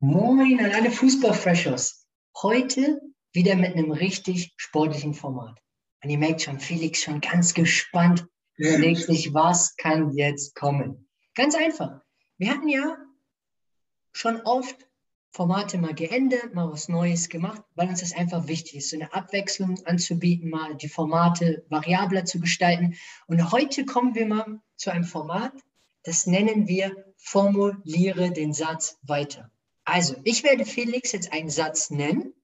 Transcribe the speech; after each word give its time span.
Moin 0.00 0.60
an 0.60 0.72
alle 0.72 0.90
Fußballfreshers. 0.90 2.06
Heute 2.42 3.00
wieder 3.32 3.56
mit 3.56 3.72
einem 3.72 3.92
richtig 3.92 4.52
sportlichen 4.58 5.14
Format. 5.14 5.58
Und 6.04 6.10
ihr 6.10 6.18
merkt 6.18 6.42
schon, 6.42 6.60
Felix 6.60 7.02
schon 7.02 7.22
ganz 7.22 7.54
gespannt 7.54 8.26
überlegt 8.56 9.04
sich, 9.04 9.32
was 9.32 9.74
kann 9.76 10.12
jetzt 10.12 10.54
kommen. 10.54 11.08
Ganz 11.34 11.54
einfach. 11.54 12.02
Wir 12.36 12.50
hatten 12.50 12.68
ja 12.68 12.98
schon 14.12 14.42
oft 14.42 14.86
Formate 15.32 15.78
mal 15.78 15.94
geändert, 15.94 16.52
mal 16.52 16.70
was 16.70 16.90
Neues 16.90 17.30
gemacht, 17.30 17.62
weil 17.74 17.88
uns 17.88 18.00
das 18.00 18.12
einfach 18.12 18.48
wichtig 18.48 18.76
ist, 18.76 18.90
so 18.90 18.96
eine 18.96 19.14
Abwechslung 19.14 19.80
anzubieten, 19.86 20.50
mal 20.50 20.76
die 20.76 20.90
Formate 20.90 21.64
variabler 21.70 22.26
zu 22.26 22.38
gestalten. 22.38 22.96
Und 23.28 23.50
heute 23.50 23.86
kommen 23.86 24.14
wir 24.14 24.26
mal 24.26 24.60
zu 24.76 24.92
einem 24.92 25.04
Format, 25.04 25.54
das 26.02 26.26
nennen 26.26 26.68
wir 26.68 27.14
Formuliere 27.16 28.30
den 28.30 28.52
Satz 28.52 28.98
weiter. 29.00 29.50
Also, 29.86 30.16
ich 30.24 30.42
werde 30.42 30.66
Felix 30.66 31.12
jetzt 31.12 31.32
einen 31.32 31.48
Satz 31.48 31.90
nennen, 31.90 32.34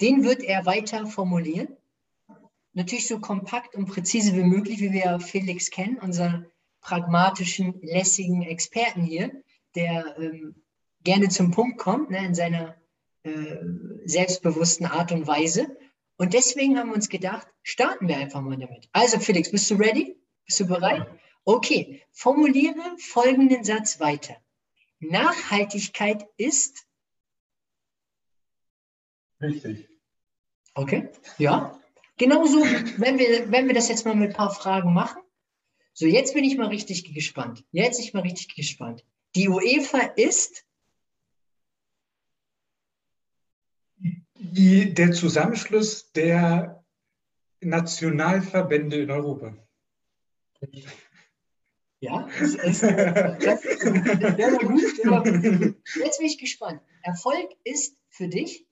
den 0.00 0.22
wird 0.22 0.42
er 0.42 0.64
weiter 0.66 1.06
formulieren. 1.06 1.76
Natürlich 2.74 3.08
so 3.08 3.18
kompakt 3.18 3.74
und 3.74 3.86
präzise 3.86 4.36
wie 4.36 4.44
möglich, 4.44 4.80
wie 4.80 4.92
wir 4.92 5.18
Felix 5.18 5.70
kennen, 5.70 5.98
unseren 5.98 6.46
pragmatischen, 6.80 7.80
lässigen 7.82 8.42
Experten 8.42 9.02
hier, 9.02 9.42
der 9.74 10.16
ähm, 10.18 10.54
gerne 11.02 11.28
zum 11.28 11.50
Punkt 11.50 11.76
kommt 11.78 12.10
ne, 12.10 12.24
in 12.24 12.36
seiner 12.36 12.76
äh, 13.24 13.56
selbstbewussten 14.04 14.86
Art 14.86 15.10
und 15.10 15.26
Weise. 15.26 15.76
Und 16.18 16.34
deswegen 16.34 16.78
haben 16.78 16.90
wir 16.90 16.94
uns 16.94 17.08
gedacht, 17.08 17.48
starten 17.64 18.06
wir 18.06 18.16
einfach 18.16 18.42
mal 18.42 18.56
damit. 18.56 18.88
Also 18.92 19.18
Felix, 19.18 19.50
bist 19.50 19.68
du 19.72 19.74
ready? 19.74 20.16
Bist 20.46 20.60
du 20.60 20.66
bereit? 20.66 21.04
Okay, 21.44 22.02
formuliere 22.12 22.96
folgenden 22.98 23.64
Satz 23.64 23.98
weiter. 23.98 24.36
Nachhaltigkeit 25.00 26.26
ist. 26.36 26.86
Richtig. 29.40 29.88
Okay, 30.74 31.08
ja. 31.38 31.78
Genauso, 32.16 32.60
wenn 32.98 33.18
wir, 33.18 33.50
wenn 33.50 33.66
wir 33.68 33.74
das 33.74 33.88
jetzt 33.88 34.04
mal 34.04 34.14
mit 34.14 34.30
ein 34.30 34.36
paar 34.36 34.50
Fragen 34.50 34.92
machen. 34.92 35.22
So, 35.92 36.06
jetzt 36.06 36.34
bin 36.34 36.44
ich 36.44 36.56
mal 36.56 36.68
richtig 36.68 37.12
gespannt. 37.12 37.64
Jetzt 37.72 37.98
bin 37.98 38.06
ich 38.06 38.14
mal 38.14 38.20
richtig 38.20 38.54
gespannt. 38.54 39.04
Die 39.34 39.48
UEFA 39.48 40.12
ist. 40.16 40.64
Die, 44.34 44.94
der 44.94 45.12
Zusammenschluss 45.12 46.12
der 46.12 46.84
Nationalverbände 47.60 49.02
in 49.02 49.10
Europa. 49.10 49.56
Ja, 52.00 52.28
das, 52.38 52.54
ist, 52.54 52.82
das, 52.82 53.64
wäre 53.64 54.56
gut. 54.58 54.82
Jetzt 55.96 56.18
bin 56.18 56.26
ich 56.26 56.38
gespannt. 56.38 56.80
Erfolg 57.02 57.50
ist 57.64 57.96
für 58.08 58.28
dich? 58.28 58.68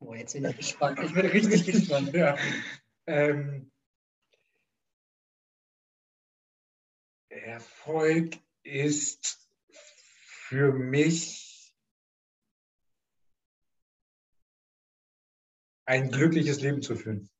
Oh, 0.00 0.14
jetzt 0.14 0.32
bin 0.32 0.44
ich 0.44 0.56
gespannt. 0.56 0.98
Ich 1.04 1.14
bin 1.14 1.26
richtig 1.26 1.66
gespannt. 1.66 2.12
Ja. 2.12 2.36
Ähm, 3.06 3.70
Erfolg 7.28 8.38
ist 8.64 9.48
für 10.48 10.72
mich 10.72 11.45
ein 15.86 16.10
glückliches 16.10 16.60
Leben 16.60 16.82
zu 16.82 16.96
führen. 16.96 17.30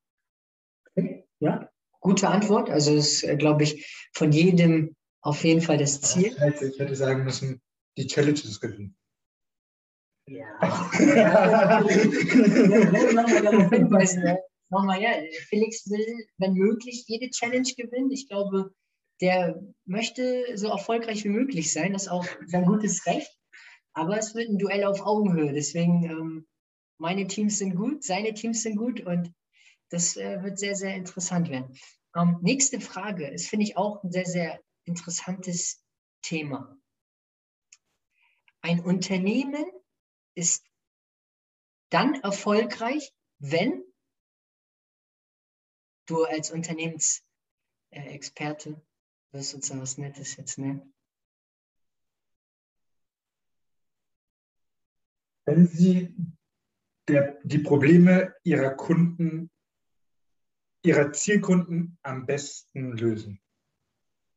Ja, 1.41 1.70
gute 2.00 2.28
Antwort. 2.28 2.70
Also 2.70 2.94
ist, 2.94 3.22
äh, 3.25 3.36
glaube 3.36 3.64
ich, 3.64 4.08
von 4.14 4.33
jedem 4.33 4.97
auf 5.20 5.44
jeden 5.44 5.61
Fall 5.61 5.77
das 5.77 6.00
Ziel. 6.00 6.28
Ich 6.28 6.41
hätte, 6.41 6.66
ich 6.66 6.78
hätte 6.78 6.94
sagen 6.94 7.25
müssen, 7.25 7.61
die 7.98 8.06
Challenges 8.06 8.61
gewinnen. 8.61 8.97
Ja. 10.28 10.47
ja, 10.98 11.81
Nochmal, 14.69 15.00
ja, 15.00 15.10
Felix 15.48 15.88
will, 15.88 16.26
wenn 16.38 16.54
möglich, 16.54 17.04
jede 17.06 17.31
Challenge 17.31 17.69
gewinnen. 17.76 18.10
Ich 18.10 18.28
glaube, 18.28 18.72
der 19.21 19.62
möchte 19.84 20.44
so 20.56 20.69
erfolgreich 20.69 21.22
wie 21.25 21.28
möglich 21.28 21.72
sein. 21.72 21.92
Das 21.92 22.03
ist 22.03 22.09
auch 22.09 22.26
sein 22.47 22.65
gutes 22.65 23.06
Recht. 23.06 23.31
Aber 23.92 24.19
es 24.19 24.34
wird 24.34 24.48
ein 24.48 24.59
Duell 24.59 24.84
auf 24.84 25.00
Augenhöhe. 25.03 25.53
Deswegen 25.53 26.04
ähm, 26.04 26.47
meine 26.99 27.27
Teams 27.27 27.59
sind 27.59 27.75
gut, 27.77 28.05
seine 28.05 28.34
Teams 28.34 28.62
sind 28.62 28.77
gut 28.77 29.01
und 29.01 29.33
das 29.91 30.17
äh, 30.17 30.43
wird 30.43 30.59
sehr, 30.59 30.75
sehr 30.75 30.95
interessant 30.95 31.51
werden. 31.51 31.77
Ähm, 32.15 32.39
nächste 32.43 32.81
Frage 32.81 33.29
ist, 33.29 33.49
finde 33.49 33.65
ich, 33.65 33.77
auch 33.77 34.03
ein 34.03 34.11
sehr, 34.11 34.25
sehr 34.27 34.61
interessantes 34.84 35.84
Thema. 36.23 36.77
Ein 38.62 38.81
Unternehmen 38.81 39.65
ist 40.34 40.65
dann 41.91 42.15
erfolgreich, 42.17 43.13
wenn 43.39 43.84
du 46.07 46.25
als 46.25 46.51
Unternehmensexperte 46.51 48.83
wirst 49.33 49.55
uns 49.55 49.71
was 49.71 49.99
Nettes 49.99 50.37
jetzt 50.37 50.59
nennen. 50.59 50.93
Wenn 55.45 55.69
Sie 55.69 56.13
der, 57.09 57.39
die 57.44 57.59
Probleme 57.59 58.34
ihrer 58.43 58.71
Kunden, 58.71 59.50
ihrer 60.83 61.12
Zielkunden 61.12 61.99
am 62.03 62.27
besten 62.27 62.93
lösen? 62.93 63.41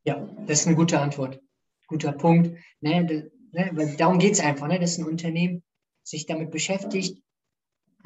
Ja, 0.04 0.28
das 0.48 0.62
ist 0.62 0.68
eine 0.68 0.76
gute 0.76 1.00
Antwort. 1.00 1.42
Guter 1.88 2.12
Punkt. 2.12 2.58
Ne, 2.82 3.32
ne, 3.52 3.96
darum 3.98 4.20
geht 4.20 4.34
es 4.34 4.40
einfach, 4.40 4.68
ne, 4.68 4.80
dass 4.80 4.98
ein 4.98 5.06
Unternehmen 5.06 5.64
sich 6.04 6.26
damit 6.26 6.52
beschäftigt, 6.52 7.22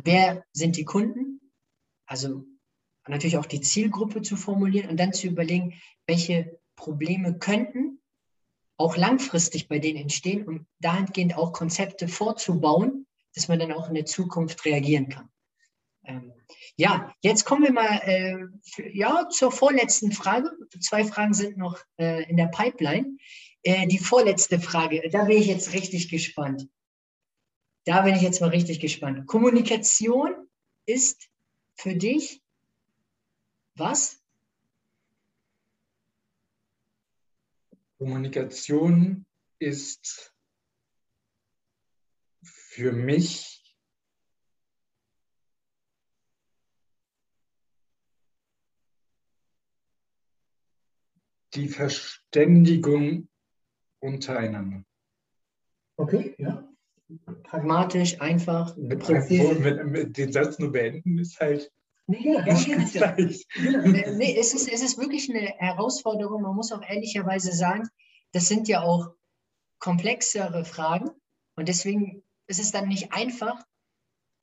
wer 0.04 0.44
sind 0.52 0.78
die 0.78 0.86
Kunden, 0.86 1.40
also 2.06 2.46
natürlich 3.08 3.38
auch 3.38 3.46
die 3.46 3.62
Zielgruppe 3.62 4.22
zu 4.22 4.36
formulieren 4.36 4.90
und 4.90 5.00
dann 5.00 5.14
zu 5.14 5.28
überlegen, 5.28 5.80
welche 6.08 6.60
Probleme 6.76 7.38
könnten 7.38 8.02
auch 8.78 8.98
langfristig 8.98 9.68
bei 9.68 9.80
denen 9.80 10.00
entstehen 10.00 10.46
und 10.46 10.66
dahingehend 10.80 11.38
auch 11.38 11.54
Konzepte 11.54 12.08
vorzubauen, 12.08 13.06
dass 13.36 13.48
man 13.48 13.60
dann 13.60 13.72
auch 13.72 13.88
in 13.88 13.96
der 13.96 14.06
Zukunft 14.06 14.66
reagieren 14.66 15.10
kann. 15.10 15.30
Ähm, 16.06 16.34
ja, 16.76 17.14
jetzt 17.22 17.46
kommen 17.46 17.64
wir 17.64 17.72
mal 17.72 18.00
äh, 18.04 18.38
für, 18.64 18.90
ja, 18.96 19.30
zur 19.30 19.52
vorletzten 19.52 20.12
Frage. 20.12 20.52
Zwei 20.80 21.06
Fragen 21.06 21.34
sind 21.34 21.58
noch 21.58 21.80
äh, 21.98 22.30
in 22.30 22.38
der 22.38 22.48
Pipeline. 22.48 23.18
Äh, 23.64 23.88
die 23.88 24.00
vorletzte 24.00 24.60
Frage, 24.60 25.10
da 25.10 25.26
bin 25.26 25.38
ich 25.38 25.48
jetzt 25.48 25.74
richtig 25.74 26.10
gespannt. 26.10 26.68
Da 27.86 28.02
bin 28.02 28.16
ich 28.16 28.22
jetzt 28.22 28.42
mal 28.42 28.50
richtig 28.50 28.80
gespannt. 28.80 29.26
Kommunikation 29.28 30.50
ist 30.86 31.30
für 31.76 31.96
dich 31.96 32.42
was? 33.76 34.22
Kommunikation 37.98 39.26
ist 39.60 40.34
für 42.74 42.92
mich 42.92 43.64
die 51.54 51.68
Verständigung 51.68 53.30
untereinander. 54.00 54.84
Okay, 55.98 56.34
ja. 56.40 56.68
Pragmatisch, 57.44 58.20
einfach, 58.20 58.76
präzise. 58.76 59.54
Mit, 59.60 59.86
mit, 59.86 60.18
den 60.18 60.32
Satz 60.34 60.58
nur 60.58 60.72
beenden 60.72 61.20
ist 61.20 61.40
halt. 61.40 61.72
Nee, 62.08 62.34
ja, 62.34 62.44
ja, 62.48 63.16
nee, 63.16 64.36
es, 64.36 64.56
ist, 64.56 64.68
es 64.68 64.82
ist 64.82 64.98
wirklich 64.98 65.30
eine 65.30 65.46
Herausforderung. 65.60 66.42
Man 66.42 66.56
muss 66.56 66.72
auch 66.72 66.82
ehrlicherweise 66.82 67.52
sagen, 67.52 67.88
das 68.32 68.48
sind 68.48 68.68
ja 68.68 68.82
auch 68.82 69.14
komplexere 69.78 70.66
Fragen. 70.66 71.12
Und 71.56 71.70
deswegen 71.70 72.24
ist 72.48 72.60
es 72.60 72.72
dann 72.72 72.88
nicht 72.88 73.14
einfach, 73.14 73.64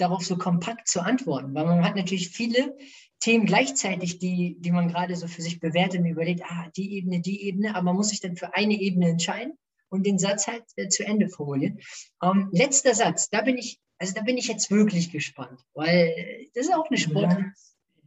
darauf 0.00 0.25
so 0.25 0.37
kompakt 0.37 0.88
zu 0.88 1.00
antworten, 1.00 1.55
weil 1.55 1.67
man 1.67 1.85
hat 1.85 1.97
natürlich 1.97 2.31
viele 2.31 2.76
Themen 3.20 3.44
gleichzeitig, 3.44 4.19
die, 4.19 4.56
die 4.58 4.70
man 4.70 4.88
gerade 4.88 5.14
so 5.14 5.29
für 5.29 5.43
sich 5.43 5.61
bewertet 5.61 6.00
und 6.00 6.06
überlegt, 6.06 6.43
ah, 6.44 6.69
die 6.76 6.94
Ebene, 6.94 7.20
die 7.20 7.43
Ebene, 7.43 7.75
aber 7.75 7.82
man 7.82 7.97
muss 7.97 8.08
sich 8.08 8.20
dann 8.20 8.37
für 8.37 8.55
eine 8.55 8.75
Ebene 8.75 9.11
entscheiden 9.11 9.58
und 9.91 10.06
den 10.06 10.19
Satz 10.19 10.47
halt 10.47 10.64
äh, 10.76 10.88
zu 10.88 11.05
Ende 11.05 11.29
formulieren. 11.29 11.81
Ähm, 12.23 12.49
letzter 12.52 12.94
Satz, 12.94 13.29
da 13.29 13.43
bin 13.43 13.58
ich, 13.58 13.79
also 13.99 14.14
da 14.14 14.23
bin 14.23 14.38
ich 14.38 14.49
jetzt 14.49 14.70
wirklich 14.70 15.11
gespannt, 15.11 15.61
weil 15.75 16.46
das 16.55 16.67
ist 16.67 16.75
auch 16.75 16.88
eine 16.88 16.99
Sport. 16.99 17.37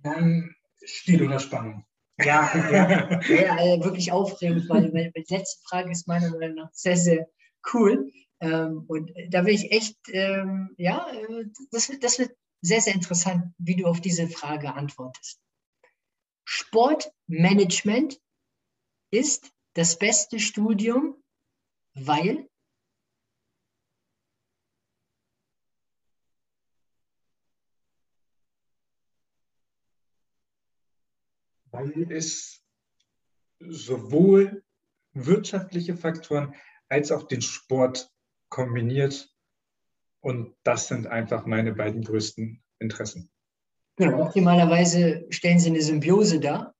Dann 0.01 0.55
steht 0.83 1.21
unter 1.21 1.39
Spannung. 1.39 1.85
Ja, 2.19 2.51
ja, 2.71 3.09
ja 3.29 3.83
wirklich 3.83 4.11
aufregend, 4.11 4.67
weil, 4.69 4.93
weil 4.93 5.11
die 5.15 5.33
letzte 5.33 5.61
Frage 5.67 5.91
ist 5.91 6.07
meiner 6.07 6.31
Meinung 6.31 6.55
nach 6.55 6.69
sehr, 6.73 6.97
sehr 6.97 7.27
cool. 7.73 8.11
Ähm, 8.43 8.83
und 8.87 9.13
da 9.29 9.45
will 9.45 9.53
ich 9.53 9.71
echt, 9.71 9.97
ähm, 10.09 10.75
ja, 10.77 11.07
das, 11.71 11.89
das 12.01 12.19
wird 12.19 12.35
sehr, 12.61 12.81
sehr 12.81 12.93
interessant, 12.93 13.53
wie 13.57 13.77
du 13.77 13.85
auf 13.85 14.01
diese 14.01 14.27
Frage 14.27 14.73
antwortest. 14.73 15.39
Sportmanagement 16.43 18.19
ist 19.11 19.49
das 19.75 19.97
beste 19.97 20.39
Studium, 20.39 21.23
weil 21.93 22.49
weil 31.71 32.11
es 32.11 32.61
sowohl 33.59 34.63
wirtschaftliche 35.13 35.95
Faktoren 35.95 36.53
als 36.89 37.11
auch 37.11 37.23
den 37.23 37.41
Sport 37.41 38.13
kombiniert. 38.53 39.29
Und 40.21 40.55
das 40.63 40.87
sind 40.87 41.07
einfach 41.07 41.45
meine 41.45 41.73
beiden 41.73 42.03
größten 42.03 42.63
Interessen. 42.79 43.29
Genau, 43.97 44.21
optimalerweise 44.21 45.25
stellen 45.29 45.59
sie 45.59 45.69
eine 45.69 45.81
Symbiose 45.81 46.39
dar 46.39 46.73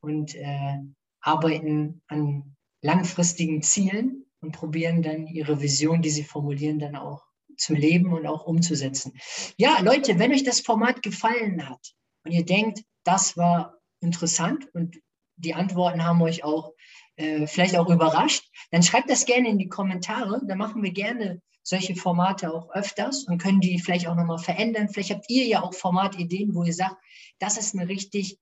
und 0.00 0.34
äh, 0.34 0.78
arbeiten 1.20 2.02
an 2.08 2.56
langfristigen 2.82 3.62
Zielen 3.62 4.24
und 4.40 4.52
probieren 4.52 5.02
dann 5.02 5.26
ihre 5.26 5.60
Vision, 5.60 6.02
die 6.02 6.10
sie 6.10 6.24
formulieren, 6.24 6.78
dann 6.78 6.96
auch 6.96 7.24
zu 7.56 7.74
leben 7.74 8.12
und 8.12 8.26
auch 8.26 8.46
umzusetzen. 8.46 9.12
Ja, 9.58 9.80
Leute, 9.82 10.18
wenn 10.18 10.32
euch 10.32 10.44
das 10.44 10.60
Format 10.60 11.02
gefallen 11.02 11.68
hat 11.68 11.94
und 12.24 12.32
ihr 12.32 12.44
denkt, 12.44 12.84
das 13.04 13.36
war 13.36 13.78
interessant 14.00 14.68
und 14.74 14.98
die 15.38 15.54
Antworten 15.54 16.04
haben 16.04 16.22
euch 16.22 16.44
auch 16.44 16.72
äh, 17.16 17.46
vielleicht 17.46 17.76
auch 17.76 17.88
überrascht, 17.88 18.44
dann 18.70 18.82
schreibt 18.82 19.10
das 19.10 19.24
gerne 19.24 19.48
in 19.48 19.58
die 19.58 19.68
Kommentare. 19.68 20.40
Da 20.46 20.54
machen 20.54 20.82
wir 20.82 20.92
gerne 20.92 21.40
solche 21.62 21.96
Formate 21.96 22.52
auch 22.52 22.70
öfters 22.70 23.24
und 23.24 23.38
können 23.42 23.60
die 23.60 23.78
vielleicht 23.78 24.06
auch 24.06 24.14
nochmal 24.14 24.38
verändern. 24.38 24.88
Vielleicht 24.88 25.10
habt 25.10 25.28
ihr 25.28 25.46
ja 25.46 25.62
auch 25.62 25.74
Formatideen, 25.74 26.54
wo 26.54 26.64
ihr 26.64 26.72
sagt, 26.72 26.96
das 27.38 27.58
ist 27.58 27.74
eine 27.74 27.88
richtig 27.88 28.38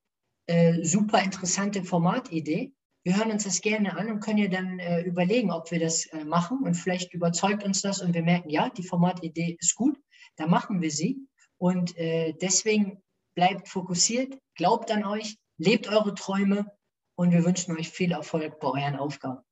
äh, 0.46 0.84
super 0.84 1.22
interessante 1.22 1.82
Formatidee. 1.82 2.72
Wir 3.02 3.16
hören 3.16 3.31
uns 3.31 3.44
das 3.44 3.60
gerne 3.60 3.96
an 3.96 4.10
und 4.10 4.20
können 4.20 4.38
ja 4.38 4.48
dann 4.48 4.78
äh, 4.78 5.02
überlegen, 5.02 5.50
ob 5.50 5.70
wir 5.70 5.81
das 5.81 6.06
äh, 6.06 6.25
machen 6.25 6.58
und 6.64 6.75
vielleicht 6.75 7.14
überzeugt 7.14 7.64
uns 7.64 7.82
das 7.82 8.00
und 8.00 8.14
wir 8.14 8.22
merken, 8.22 8.50
ja, 8.50 8.69
die 8.69 8.82
Formatidee 8.82 9.56
ist 9.60 9.75
gut, 9.75 9.98
dann 10.37 10.50
machen 10.50 10.81
wir 10.81 10.90
sie. 10.90 11.19
Und 11.58 11.96
äh, 11.96 12.34
deswegen 12.40 13.02
bleibt 13.34 13.69
fokussiert, 13.69 14.38
glaubt 14.54 14.90
an 14.90 15.04
euch, 15.04 15.37
lebt 15.56 15.88
eure 15.88 16.14
Träume 16.14 16.66
und 17.17 17.33
wir 17.33 17.45
wünschen 17.45 17.77
euch 17.77 17.91
viel 17.91 18.13
Erfolg 18.13 18.61
bei 18.61 18.69
euren 18.69 18.97
Aufgaben. 18.97 19.45